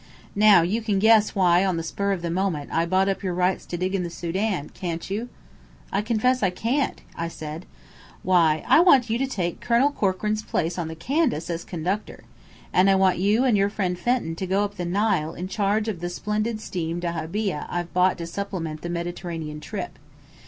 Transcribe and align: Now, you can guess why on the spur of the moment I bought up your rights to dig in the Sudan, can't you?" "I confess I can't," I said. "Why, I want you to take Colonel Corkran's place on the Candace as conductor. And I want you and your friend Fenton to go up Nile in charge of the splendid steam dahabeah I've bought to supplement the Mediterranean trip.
Now, 0.35 0.63
you 0.63 0.81
can 0.81 0.97
guess 0.97 1.35
why 1.35 1.63
on 1.63 1.77
the 1.77 1.83
spur 1.83 2.11
of 2.11 2.23
the 2.23 2.31
moment 2.31 2.71
I 2.73 2.87
bought 2.87 3.07
up 3.07 3.21
your 3.21 3.35
rights 3.35 3.67
to 3.67 3.77
dig 3.77 3.93
in 3.93 4.01
the 4.01 4.09
Sudan, 4.09 4.69
can't 4.69 5.07
you?" 5.11 5.29
"I 5.91 6.01
confess 6.01 6.41
I 6.41 6.49
can't," 6.49 7.03
I 7.15 7.27
said. 7.27 7.67
"Why, 8.23 8.65
I 8.67 8.79
want 8.79 9.11
you 9.11 9.19
to 9.19 9.27
take 9.27 9.61
Colonel 9.61 9.91
Corkran's 9.91 10.41
place 10.41 10.79
on 10.79 10.87
the 10.87 10.95
Candace 10.95 11.51
as 11.51 11.63
conductor. 11.63 12.23
And 12.73 12.89
I 12.89 12.95
want 12.95 13.19
you 13.19 13.43
and 13.45 13.55
your 13.55 13.69
friend 13.69 13.95
Fenton 13.95 14.35
to 14.37 14.47
go 14.47 14.63
up 14.63 14.79
Nile 14.79 15.35
in 15.35 15.47
charge 15.47 15.87
of 15.87 15.99
the 15.99 16.09
splendid 16.09 16.59
steam 16.61 16.99
dahabeah 16.99 17.67
I've 17.69 17.93
bought 17.93 18.17
to 18.17 18.25
supplement 18.25 18.81
the 18.81 18.89
Mediterranean 18.89 19.59
trip. 19.59 19.99